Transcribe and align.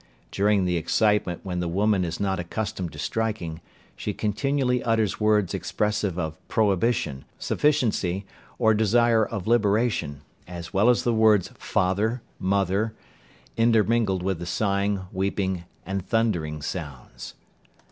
During 0.31 0.65
the 0.65 0.77
excitement 0.77 1.41
when 1.43 1.59
the 1.59 1.67
woman 1.67 2.03
is 2.03 2.19
not 2.19 2.39
accustomed 2.39 2.91
to 2.93 2.97
striking, 2.97 3.61
she 3.95 4.15
continually 4.15 4.81
utters 4.81 5.19
words 5.19 5.53
expressive 5.53 6.17
of 6.17 6.39
prohibition, 6.47 7.23
sufficiently, 7.37 8.25
or 8.57 8.73
desire 8.73 9.23
of 9.23 9.45
liberation, 9.45 10.21
as 10.47 10.73
well 10.73 10.89
as 10.89 11.03
the 11.03 11.13
words 11.13 11.49
"father," 11.59 12.23
"mother," 12.39 12.95
intermingled 13.57 14.23
with 14.23 14.39
the 14.39 14.47
sighing, 14.47 15.01
weeping 15.11 15.65
and 15.85 16.03
thundering 16.03 16.63
sounds. 16.63 17.35